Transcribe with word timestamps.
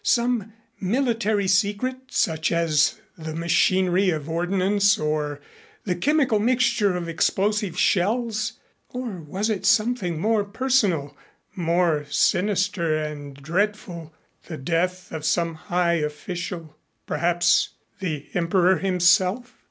Some 0.03 0.53
military 0.79 1.47
secret 1.47 1.95
such 2.09 2.51
as 2.51 2.99
the 3.19 3.35
machinery 3.35 4.09
of 4.09 4.27
ordnance 4.27 4.97
or 4.97 5.41
the 5.83 5.93
chemical 5.93 6.39
mixture 6.39 6.97
of 6.97 7.07
explosive 7.07 7.77
shells? 7.77 8.53
Or 8.89 9.21
was 9.21 9.47
it 9.51 9.63
something 9.63 10.19
more 10.19 10.43
personal, 10.43 11.15
more 11.55 12.05
sinister 12.09 12.97
and 12.97 13.35
dreadful 13.35 14.11
the 14.47 14.57
death 14.57 15.11
of 15.11 15.23
some 15.23 15.53
high 15.53 15.97
official 16.01 16.75
perhaps 17.05 17.69
the 17.99 18.25
Emperor 18.33 18.77
himself? 18.79 19.59